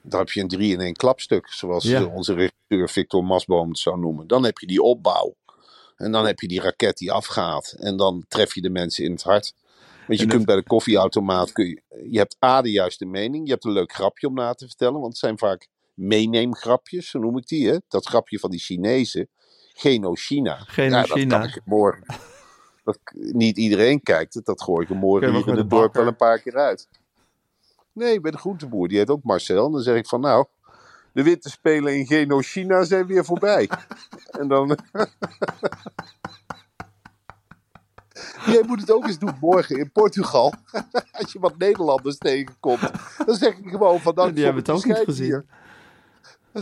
Dan 0.01 0.19
heb 0.19 0.29
je 0.29 0.41
een 0.41 0.48
drie 0.48 0.74
in 0.74 0.79
één 0.79 0.93
klapstuk, 0.93 1.48
zoals 1.48 1.84
Ja. 1.84 2.03
onze 2.05 2.34
regisseur 2.34 2.89
Victor 2.89 3.24
Masboom 3.24 3.69
het 3.69 3.77
zou 3.77 4.00
noemen. 4.00 4.27
Dan 4.27 4.43
heb 4.43 4.57
je 4.57 4.67
die 4.67 4.81
opbouw. 4.81 5.36
En 5.96 6.12
dan 6.12 6.25
heb 6.25 6.39
je 6.39 6.48
die 6.48 6.62
raket 6.62 6.98
die 6.98 7.12
afgaat. 7.12 7.75
En 7.79 7.98
dan 7.98 8.25
tref 8.27 8.55
je 8.55 8.62
de 8.62 8.69
mensen 8.69 9.03
in 9.03 9.12
het 9.12 9.24
hart. 9.24 9.53
Want 10.07 10.19
je 10.19 10.25
kunt 10.25 10.46
bij 10.46 10.55
de 10.55 10.63
koffieautomaat, 10.63 11.51
kun 11.51 11.65
je, 11.67 11.81
je 12.10 12.17
hebt 12.17 12.38
A, 12.46 12.62
de 12.62 12.72
juiste 12.72 13.05
mening. 13.05 13.46
Je 13.46 13.51
hebt 13.51 13.65
een 13.65 13.72
leuk 13.72 13.93
grapje 13.93 14.27
om 14.27 14.34
na 14.34 14.53
te 14.53 14.65
vertellen. 14.67 14.93
Want 14.93 15.07
het 15.07 15.17
zijn 15.17 15.38
vaak 15.38 15.67
meeneemgrapjes, 15.98 17.10
zo 17.10 17.20
noem 17.20 17.38
ik 17.38 17.48
die. 17.48 17.68
Hè? 17.68 17.77
Dat 17.88 18.06
grapje 18.06 18.39
van 18.39 18.50
die 18.50 18.60
Chinezen. 18.60 19.30
Geno-China. 19.74 20.56
Geno-China. 20.56 21.36
Ja, 21.36 21.42
dat 21.42 21.51
kan 21.51 21.62
ik 21.62 21.62
morgen. 21.66 22.06
Dat, 22.84 23.00
niet 23.13 23.58
iedereen 23.58 24.04
kijkt 24.04 24.34
het, 24.34 24.46
dat 24.46 24.62
gooi 24.62 24.82
ik 24.84 24.89
je 24.89 24.96
morgen 24.96 25.34
hier 25.36 25.48
in 25.48 25.58
het 25.58 25.70
dorp 25.70 25.94
wel 25.94 26.08
een 26.08 26.16
paar 26.16 26.39
keer 26.39 26.56
uit. 26.56 26.88
Nee, 27.92 28.20
bij 28.20 28.32
de 28.32 28.38
groenteboer. 28.38 28.88
Die 28.88 28.98
heet 28.98 29.10
ook 29.10 29.24
Marcel. 29.24 29.66
En 29.66 29.72
dan 29.72 29.82
zeg 29.82 29.96
ik 29.96 30.08
van 30.08 30.22
nou, 30.22 30.46
de 31.12 31.24
winterspelen 31.24 31.98
in 31.98 32.06
Genochina 32.06 32.84
zijn 32.84 33.06
weer 33.06 33.25
voorbij. 33.25 33.70
en 34.39 34.48
dan... 34.48 34.77
Jij 38.46 38.63
moet 38.66 38.80
het 38.80 38.92
ook 38.92 39.06
eens 39.06 39.20
doen 39.20 39.38
morgen 39.39 39.77
in 39.77 39.92
Portugal. 39.92 40.54
Als 41.20 41.32
je 41.34 41.39
wat 41.39 41.58
Nederlanders 41.58 42.18
tegenkomt. 42.18 42.92
Dan 43.25 43.36
zeg 43.36 43.58
ik 43.58 43.70
gewoon 43.70 44.00
van... 44.00 44.16
Dan 44.16 44.34
Die 44.34 44.44
hebben 44.44 44.63
het 44.63 44.72
ook 44.72 44.86
niet 44.86 44.98
gezien. 44.98 45.46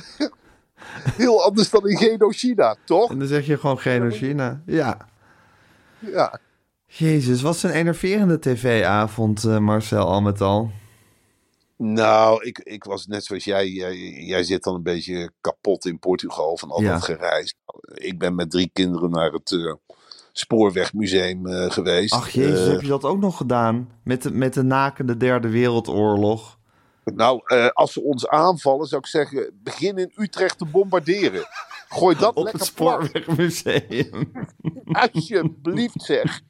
Heel 1.18 1.44
anders 1.44 1.70
dan 1.70 1.88
in 1.90 1.98
Genochina, 1.98 2.76
toch? 2.86 3.10
En 3.12 3.20
dan 3.20 3.28
zeg 3.28 3.46
je 3.46 3.58
gewoon 3.58 3.80
Genochina. 3.80 4.62
Ja. 4.66 5.08
Ja. 6.00 6.40
Jezus, 6.88 7.42
wat 7.42 7.64
een 7.64 7.72
enerverende 7.72 8.40
tv-avond, 8.40 9.44
eh, 9.44 9.58
Marcel, 9.58 10.08
al 10.08 10.22
met 10.22 10.42
al. 10.42 10.72
Nou, 11.78 12.44
ik, 12.44 12.60
ik 12.60 12.84
was 12.84 13.08
net 13.08 13.26
zoals 13.26 13.44
jij, 13.44 13.68
jij. 13.68 13.98
Jij 14.26 14.44
zit 14.44 14.64
dan 14.64 14.76
een 14.76 14.84
beetje 14.84 15.32
kapot 15.42 15.86
in 15.86 16.00
Portugal 16.00 16.58
van 16.58 16.70
al 16.70 16.82
Ja. 16.82 16.92
dat 16.94 17.04
gereisd. 17.04 17.56
Ik 17.94 18.20
ben 18.20 18.36
met 18.36 18.52
drie 18.52 18.70
kinderen 18.74 19.10
naar 19.10 19.32
het 19.32 19.52
eh, 19.52 19.74
Spoorwegmuseum 20.32 21.48
eh, 21.48 21.72
geweest. 21.72 22.14
Ach 22.14 22.30
jezus, 22.30 22.68
heb 22.68 22.82
je 22.82 22.88
dat 22.88 23.04
ook 23.04 23.20
nog 23.20 23.38
gedaan? 23.38 23.90
Met 24.04 24.22
de, 24.22 24.32
met 24.32 24.54
de 24.54 24.64
nakende 24.64 25.18
derde 25.18 25.50
wereldoorlog. 25.50 26.58
Nou, 27.14 27.42
eh, 27.46 27.68
als 27.68 27.94
ze 27.94 28.02
ons 28.02 28.28
aanvallen, 28.28 28.88
zou 28.88 29.02
ik 29.02 29.08
zeggen: 29.08 29.60
begin 29.64 29.98
in 29.98 30.12
Utrecht 30.16 30.58
te 30.58 30.66
bombarderen. 30.66 31.46
Gooi 31.90 32.18
dat 32.18 32.36
Op 32.36 32.44
lekker 32.44 32.62
het. 32.62 32.70
Spoorwegmuseum. 32.70 34.32
Alsjeblieft 35.14 36.02
zeg. 36.02 36.42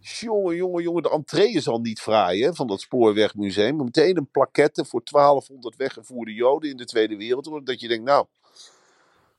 Jongen, 0.00 0.56
jongen, 0.56 0.82
jongen, 0.82 1.02
de 1.02 1.10
entree 1.10 1.52
is 1.52 1.68
al 1.68 1.80
niet 1.80 2.00
fraai 2.00 2.42
hè, 2.42 2.54
van 2.54 2.66
dat 2.66 2.80
spoorwegmuseum. 2.80 3.76
Meteen 3.76 4.16
een 4.16 4.30
plaquette 4.30 4.84
voor 4.84 5.00
1200 5.04 5.76
weggevoerde 5.76 6.32
Joden 6.32 6.70
in 6.70 6.76
de 6.76 6.84
Tweede 6.84 7.16
Wereldoorlog. 7.16 7.62
Dat 7.62 7.80
je 7.80 7.88
denkt, 7.88 8.04
nou, 8.04 8.26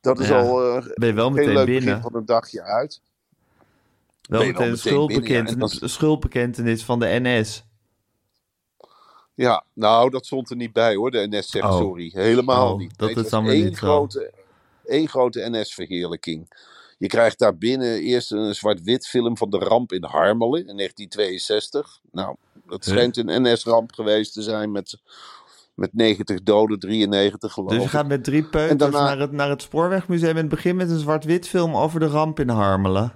dat 0.02 0.20
is 0.20 0.28
Ja, 0.28 0.40
al 0.40 0.76
eh, 0.76 0.86
Ben 0.94 1.08
je 1.08 1.14
wel 1.14 1.28
een 1.28 1.34
heel 1.34 1.46
meteen 1.46 1.54
leuk 1.54 1.66
binnen. 1.66 1.86
begin 1.86 2.02
van 2.02 2.16
een 2.16 2.26
dagje 2.26 2.62
uit. 2.64 3.02
Wel 4.22 4.46
meteen 4.46 4.78
een 4.86 5.08
binnen, 5.08 5.58
ja. 5.60 5.88
Schuldbekentenis 5.88 6.84
van 6.84 7.00
de 7.00 7.20
NS. 7.20 7.66
Ja, 9.38 9.64
nou, 9.74 10.10
dat 10.10 10.26
stond 10.26 10.50
er 10.50 10.56
niet 10.56 10.74
bij 10.74 10.96
hoor, 10.96 11.12
de 11.12 11.28
NS 11.30 11.50
zegt 11.50 11.66
Oh. 11.66 11.78
sorry. 11.78 12.10
Helemaal 12.14 12.72
Oh, 12.72 12.78
niet. 12.78 12.98
dat 12.98 13.16
Nee, 13.16 13.24
is 13.24 13.30
dan 13.30 13.50
één 13.50 13.64
niet 13.64 13.78
grote, 13.78 14.32
één 14.86 15.08
grote 15.08 15.50
NS-verheerlijking. 15.50 16.48
Je 16.98 17.08
krijgt 17.08 17.40
daar 17.40 17.58
binnen 17.58 18.00
eerst 18.02 18.32
een 18.32 18.56
zwart-wit 18.56 19.08
film 19.08 19.38
van 19.38 19.50
de 19.50 19.58
ramp 19.58 19.92
in 19.92 20.04
Harmelen 20.04 20.68
in 20.68 20.76
1962. 20.78 22.00
Nou, 22.12 22.36
dat 22.66 22.86
Huh? 22.86 22.94
schijnt 22.94 23.18
een 23.18 23.42
NS-ramp 23.42 23.92
geweest 23.94 24.34
te 24.34 24.42
zijn 24.42 24.72
met, 24.72 24.98
met 25.74 25.94
90 25.94 26.44
doden, 26.44 26.80
93 26.80 27.54
geloof 27.54 27.70
Dus 27.72 27.84
je 27.84 27.90
gaat 27.90 28.08
met 28.08 28.24
drie 28.24 28.44
peuters 28.44 28.72
En 28.72 28.78
daarna- 28.78 29.04
naar, 29.08 29.20
het, 29.20 29.32
naar 29.32 29.50
het 29.50 29.62
Spoorwegmuseum 29.62 30.30
en 30.30 30.38
het 30.38 30.50
begint 30.50 30.76
met 30.76 30.90
een 30.90 31.00
zwart-wit 31.00 31.48
film 31.48 31.76
over 31.76 32.00
de 32.00 32.08
ramp 32.08 32.40
in 32.40 32.50
Harmelen. 32.50 33.12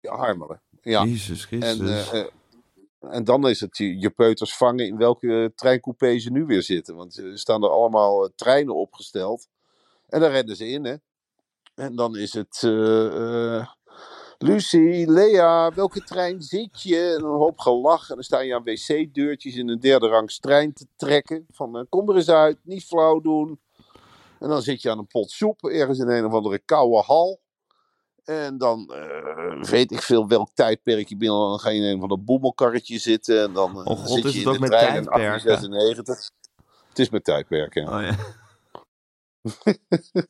Ja, 0.00 0.16
Harmelen. 0.16 0.60
Ja. 0.82 1.04
Jezus 1.04 1.46
En, 1.50 1.60
Christus. 1.60 2.10
eh, 2.10 2.20
eh, 2.20 2.26
en 3.10 3.24
dan 3.24 3.48
is 3.48 3.60
het 3.60 3.76
je, 3.76 4.10
peuters 4.10 4.56
vangen 4.56 4.86
in 4.86 4.96
welke 4.96 5.52
treincoupé 5.54 6.18
ze 6.18 6.30
nu 6.30 6.44
weer 6.44 6.62
zitten. 6.62 6.94
Want 6.96 7.16
er 7.16 7.38
staan 7.38 7.62
er 7.62 7.70
allemaal 7.70 8.24
eh, 8.24 8.30
treinen 8.34 8.74
opgesteld. 8.74 9.48
En 10.08 10.20
daar 10.20 10.30
rennen 10.30 10.56
ze 10.56 10.68
in, 10.68 10.84
hè. 10.84 10.94
En 11.74 11.96
dan 11.96 12.16
is 12.16 12.32
het... 12.34 12.60
eh, 12.62 13.56
eh, 13.56 13.66
Lucie, 14.38 15.10
Lea, 15.10 15.72
welke 15.74 16.00
trein 16.00 16.42
zit 16.42 16.82
je? 16.82 17.14
En 17.18 17.24
een 17.24 17.38
hoop 17.38 17.58
gelach. 17.58 18.08
En 18.08 18.14
dan 18.14 18.24
sta 18.24 18.40
je 18.40 18.54
aan 18.54 18.64
wc-deurtjes 18.64 19.56
in 19.56 19.68
een 19.68 19.80
derde 19.80 20.08
rangs 20.08 20.38
trein 20.38 20.72
te 20.72 20.86
trekken. 20.96 21.46
Van, 21.50 21.76
eh, 21.78 21.84
kom 21.88 22.08
er 22.08 22.16
eens 22.16 22.28
uit, 22.28 22.58
niet 22.62 22.84
flauw 22.84 23.20
doen. 23.20 23.60
En 24.38 24.48
dan 24.48 24.62
zit 24.62 24.82
je 24.82 24.90
aan 24.90 24.98
een 24.98 25.06
pot 25.06 25.30
soep, 25.30 25.64
ergens 25.64 25.98
in 25.98 26.08
een 26.08 26.24
of 26.24 26.32
andere 26.32 26.58
koude 26.58 26.96
hal. 26.96 27.40
En 28.24 28.58
dan 28.58 28.92
eh, 28.92 29.62
weet 29.62 29.90
ik 29.90 30.02
veel 30.02 30.28
welk 30.28 30.50
tijdperk 30.54 31.08
je 31.08 31.16
binnen. 31.16 31.38
Dan 31.38 31.58
ga 31.58 31.70
je 31.70 31.80
in 31.80 31.86
een 31.86 32.00
van 32.00 32.08
dat 32.08 32.24
boemelkarretje 32.24 32.98
zitten. 32.98 33.42
En 33.42 33.52
dan 33.52 33.70
eh, 33.70 33.86
Oh 33.86 33.98
god, 33.98 34.08
zit 34.08 34.24
is 34.24 34.32
je 34.32 34.38
het 34.38 34.46
in 34.46 34.48
ook 34.48 34.54
de 34.54 34.60
met 34.60 34.70
trein 34.70 34.96
in 34.96 35.04
tijdperken? 35.04 35.44
1896. 35.44 36.30
Het 36.88 36.98
is 36.98 37.10
met 37.10 37.24
tijdperken, 37.24 37.82
ja. 37.82 37.96
oh, 37.96 38.02
ja. 38.02 38.16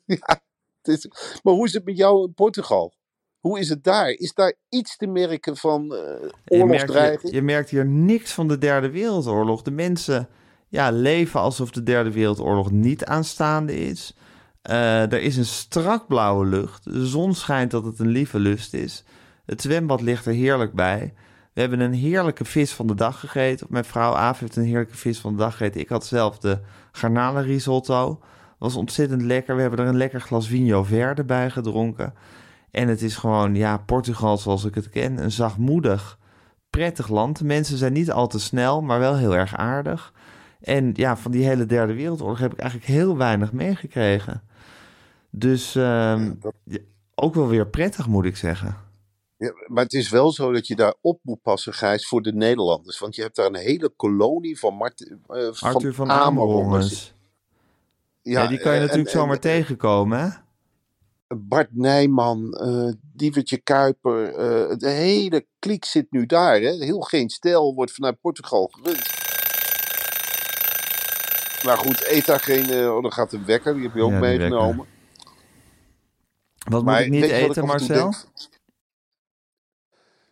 ja 0.16 0.40
het 0.82 0.96
is, 0.96 1.08
maar 1.42 1.54
hoe 1.54 1.66
is 1.66 1.72
het 1.72 1.84
met 1.84 1.96
jou 1.96 2.24
in 2.24 2.34
Portugal? 2.34 2.94
Hoe 3.40 3.58
is 3.58 3.68
het 3.68 3.84
daar? 3.84 4.08
Is 4.08 4.34
daar 4.34 4.54
iets 4.68 4.96
te 4.96 5.06
merken 5.06 5.56
van 5.56 5.94
eh 5.94 5.98
je, 5.98 6.18
merkt, 6.20 6.62
oorlogsdreiging? 6.62 7.30
je, 7.30 7.36
je 7.36 7.42
merkt 7.42 7.70
hier 7.70 7.86
niks 7.86 8.32
van 8.32 8.48
de 8.48 8.58
Derde 8.58 8.90
Wereldoorlog. 8.90 9.62
De 9.62 9.70
mensen 9.70 10.28
ja, 10.68 10.90
leven 10.90 11.40
alsof 11.40 11.70
de 11.70 11.82
Derde 11.82 12.12
Wereldoorlog 12.12 12.70
niet 12.70 13.04
aanstaande 13.04 13.78
is. 13.78 14.14
Eh, 14.62 15.12
er 15.12 15.22
is 15.22 15.36
een 15.36 15.44
strak 15.44 16.06
blauwe 16.06 16.46
lucht. 16.46 16.84
De 16.84 17.06
zon 17.06 17.34
schijnt 17.34 17.70
dat 17.70 17.84
het 17.84 17.98
een 17.98 18.08
lieve 18.08 18.38
lust 18.38 18.74
is. 18.74 19.04
Het 19.44 19.62
zwembad 19.62 20.00
ligt 20.00 20.26
er 20.26 20.32
heerlijk 20.32 20.72
bij. 20.72 21.14
We 21.52 21.60
hebben 21.60 21.80
een 21.80 21.92
heerlijke 21.92 22.44
vis 22.44 22.72
van 22.72 22.86
de 22.86 22.94
dag 22.94 23.20
gegeten. 23.20 23.66
Mijn 23.70 23.84
vrouw 23.84 24.14
Aaf 24.14 24.38
heeft 24.38 24.56
een 24.56 24.64
heerlijke 24.64 24.96
vis 24.96 25.18
van 25.18 25.32
de 25.32 25.38
dag 25.38 25.56
gegeten. 25.56 25.80
Ik 25.80 25.88
had 25.88 26.06
zelf 26.06 26.38
de 26.38 26.58
garnalenrisotto. 26.92 28.20
Was 28.58 28.76
ontzettend 28.76 29.22
lekker. 29.22 29.54
We 29.54 29.60
hebben 29.60 29.80
er 29.80 29.86
een 29.86 29.96
lekker 29.96 30.20
glas 30.20 30.48
Vinho 30.48 30.84
Verde 30.84 31.24
bij 31.24 31.50
gedronken. 31.50 32.14
En 32.70 32.88
het 32.88 33.02
is 33.02 33.16
gewoon, 33.16 33.54
ja, 33.54 33.76
Portugal 33.76 34.38
zoals 34.38 34.64
ik 34.64 34.74
het 34.74 34.88
ken. 34.88 35.22
Een 35.22 35.30
zachtmoedig, 35.30 36.18
prettig 36.70 37.08
land. 37.08 37.38
De 37.38 37.44
mensen 37.44 37.78
zijn 37.78 37.92
niet 37.92 38.12
al 38.12 38.26
te 38.26 38.40
snel, 38.40 38.82
maar 38.82 38.98
wel 38.98 39.16
heel 39.16 39.36
erg 39.36 39.56
aardig. 39.56 40.12
En 40.60 40.90
ja, 40.94 41.16
van 41.16 41.30
die 41.30 41.44
hele 41.44 41.66
derde 41.66 41.94
wereldoorlog 41.94 42.38
heb 42.38 42.52
ik 42.52 42.58
eigenlijk 42.58 42.90
heel 42.90 43.16
weinig 43.16 43.52
meegekregen. 43.52 44.42
Dus 45.34 45.74
ehm, 45.74 46.32
dat- 46.40 46.80
ook 47.14 47.34
wel 47.34 47.48
weer 47.48 47.66
prettig, 47.66 48.06
moet 48.06 48.24
ik 48.24 48.36
zeggen. 48.36 48.76
Ja, 49.36 49.52
maar 49.66 49.82
het 49.84 49.92
is 49.92 50.08
wel 50.10 50.32
zo 50.32 50.52
dat 50.52 50.66
je 50.66 50.76
daar 50.76 50.94
op 51.00 51.18
moet 51.22 51.42
passen, 51.42 51.74
Gijs, 51.74 52.06
voor 52.08 52.22
de 52.22 52.32
Nederlanders. 52.32 52.98
Want 52.98 53.14
je 53.16 53.22
hebt 53.22 53.36
daar 53.36 53.46
een 53.46 53.54
hele 53.54 53.88
kolonie 53.88 54.58
van, 54.58 54.74
Mart, 54.74 55.08
eh, 55.28 55.50
Arthur 55.60 55.94
van 55.94 56.10
Amerongers. 56.10 56.52
Amerongens. 56.60 57.14
Ja, 58.22 58.46
die 58.46 58.58
kan 58.58 58.70
je 58.72 58.76
eh, 58.76 58.82
natuurlijk 58.82 59.14
en- 59.14 59.20
zomaar 59.20 59.34
en- 59.34 59.40
tegenkomen, 59.40 60.18
hè? 60.20 60.28
Bart 61.36 61.68
Nijman, 61.76 62.52
eh 62.54 62.92
Dievertje 63.12 63.56
Kuiper, 63.56 64.28
eh, 64.34 64.76
de 64.78 64.88
hele 64.88 65.46
kliek 65.58 65.84
zit 65.84 66.06
nu 66.10 66.26
daar. 66.26 66.60
Hè? 66.60 66.70
Heel 66.70 67.00
geen 67.00 67.28
stijl 67.30 67.74
wordt 67.74 67.92
vanuit 67.92 68.20
Portugal 68.20 68.70
gerund. 68.72 69.10
Maar 71.64 71.76
goed, 71.78 72.06
eet 72.08 72.26
daar 72.26 72.40
geen... 72.40 72.64
oh, 72.88 73.02
dan 73.02 73.12
gaat 73.12 73.30
de 73.30 73.44
wekker, 73.44 73.74
die 73.74 73.82
heb 73.82 73.94
je 73.94 74.02
ook 74.02 74.10
Ja, 74.10 74.18
meegenomen. 74.18 74.86
Wat 76.68 76.84
Maar 76.84 76.96
moet 76.96 77.04
ik 77.04 77.10
niet 77.10 77.30
eten, 77.30 77.64
Marcel? 77.66 78.14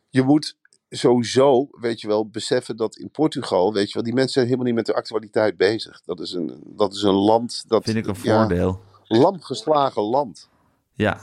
Je 0.09 0.23
moet 0.23 0.57
sowieso, 0.89 1.69
weet 1.71 2.01
je 2.01 2.07
wel, 2.07 2.29
beseffen 2.29 2.77
dat 2.77 2.97
in 2.97 3.11
Portugal, 3.11 3.73
weet 3.73 3.89
je 3.89 3.95
wel, 3.95 4.03
die 4.03 4.13
mensen 4.15 4.33
zijn 4.33 4.45
helemaal 4.45 4.67
niet 4.67 4.75
met 4.75 4.87
de 4.87 4.95
actualiteit 4.95 5.57
bezig. 5.57 6.01
Dat 6.05 6.21
is 6.21 6.33
een, 6.33 6.61
dat 6.67 6.93
is 6.95 7.03
een 7.03 7.15
land 7.15 7.65
dat... 7.69 7.85
Vind 7.85 7.97
ik 7.97 8.07
een 8.07 8.17
ja, 8.23 8.39
voordeel. 8.41 8.81
lam 9.07 9.41
geslagen 9.41 10.03
land. 10.03 10.49
Ja. 10.93 11.19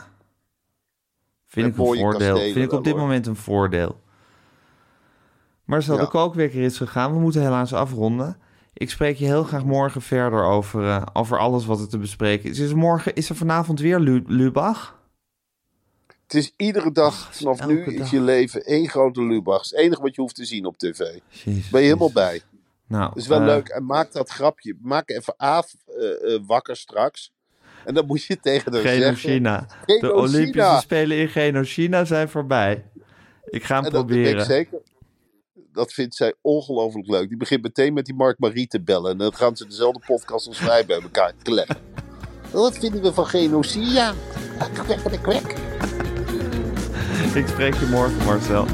Vind 1.45 1.67
ik 1.67 1.77
een 1.77 1.85
voordeel. 1.85 2.37
Vind 2.37 2.55
ik 2.57 2.71
op 2.71 2.83
dit 2.83 2.93
hoor. 2.93 3.01
moment 3.01 3.27
een 3.27 3.35
voordeel. 3.35 3.99
Marcel, 5.65 5.95
Ja. 5.95 6.01
de 6.01 6.07
kookwekker 6.07 6.61
is 6.61 6.77
gegaan. 6.77 7.13
We 7.13 7.19
moeten 7.19 7.41
helaas 7.41 7.73
afronden. 7.73 8.37
Ik 8.73 8.89
spreek 8.89 9.17
je 9.17 9.25
heel 9.25 9.43
graag 9.43 9.65
morgen 9.65 10.01
verder 10.01 10.43
over, 10.43 10.87
eh, 10.89 11.01
over 11.13 11.39
alles 11.39 11.65
wat 11.65 11.79
er 11.79 11.89
te 11.89 11.97
bespreken 11.97 12.49
is. 12.49 12.59
Is 12.59 12.73
morgen, 12.73 13.15
is 13.15 13.29
er 13.29 13.35
vanavond 13.35 13.79
weer 13.79 13.99
Lu 13.99 14.23
Lubach? 14.27 14.96
Het 16.27 16.35
is 16.35 16.53
iedere 16.57 16.91
dag, 16.91 17.35
vanaf 17.35 17.65
nu 17.67 17.77
elke 17.79 17.91
is 17.93 17.99
dag. 17.99 18.11
je 18.11 18.21
leven 18.21 18.63
één 18.65 18.89
grote 18.89 19.21
Lubach. 19.23 19.63
Het 19.63 19.73
enige 19.73 20.01
wat 20.01 20.15
je 20.15 20.21
hoeft 20.21 20.35
te 20.35 20.45
zien 20.45 20.65
op 20.65 20.77
tv. 20.77 20.99
Jezus, 20.99 21.69
Ben 21.69 21.81
je 21.81 21.87
helemaal 21.87 22.11
bij. 22.11 22.41
Nou, 22.87 23.07
Dat 23.07 23.17
is 23.17 23.27
wel 23.27 23.39
eh, 23.39 23.45
leuk. 23.45 23.67
En 23.67 23.85
maak 23.85 24.11
dat 24.11 24.29
grapje. 24.29 24.77
Maak 24.81 25.09
even 25.09 25.33
Aaf 25.37 25.73
eh, 25.87 26.33
eh, 26.33 26.41
wakker 26.45 26.75
straks. 26.77 27.31
En 27.85 27.93
dan 27.93 28.05
moet 28.05 28.23
je 28.23 28.39
tegen 28.49 28.73
zeggen... 28.73 29.01
Genochina. 29.01 29.67
De. 29.85 30.13
Olympische 30.13 30.77
Spelen 30.81 31.17
in 31.17 31.29
Genochina 31.29 32.05
zijn 32.05 32.29
voorbij. 32.29 32.85
Ik 33.45 33.63
ga 33.63 33.75
hem 33.75 33.85
En 33.85 33.91
dat 33.91 34.05
weet 34.05 34.17
ik 34.17 34.23
proberen. 34.23 34.45
zeker. 34.45 34.79
Dat 35.73 35.93
vindt 35.93 36.15
zij 36.15 36.33
ongelooflijk 36.41 37.07
leuk. 37.07 37.27
Die 37.27 37.37
begint 37.37 37.61
meteen 37.61 37.93
met 37.93 38.05
die 38.05 38.15
Mark 38.15 38.39
Marie 38.39 38.67
te 38.67 38.81
bellen. 38.81 39.11
En 39.11 39.17
dan 39.17 39.33
gaan 39.33 39.55
ze 39.57 39.67
dezelfde 39.67 40.01
podcast 40.05 40.47
als 40.47 40.59
wij 40.59 40.85
bij 40.85 41.01
elkaar 41.01 41.33
klemmen. 41.43 41.77
Wat 42.51 42.77
vinden 42.79 43.01
we 43.01 43.13
van 43.13 43.27
genocide? 43.27 44.13
Kwek, 44.73 44.99
kwek, 44.99 45.21
kwek. 45.21 45.66
Ik 47.37 47.47
spreek 47.47 47.73
je 47.73 47.85
morgen, 47.85 48.25
Marcel. 48.25 48.65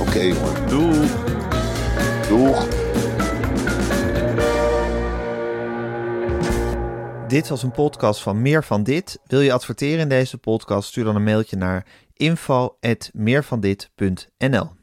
Oké, 0.00 0.20
jongen. 0.20 0.68
Doei. 0.68 1.08
Doeg. 2.28 2.68
Dit 7.28 7.48
was 7.48 7.62
een 7.62 7.70
podcast 7.70 8.22
van 8.22 8.42
Meer 8.42 8.64
van 8.64 8.82
Dit. 8.82 9.18
Wil 9.26 9.40
je 9.40 9.52
adverteren 9.52 10.00
in 10.00 10.08
deze 10.08 10.38
podcast? 10.38 10.88
Stuur 10.88 11.04
dan 11.04 11.16
een 11.16 11.24
mailtje 11.24 11.56
naar 11.56 11.86
info.meervandit.nl 12.16 14.81